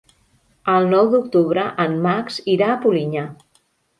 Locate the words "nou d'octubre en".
0.93-1.93